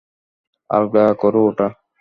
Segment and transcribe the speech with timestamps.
[0.69, 1.67] আলগা করো ওটা।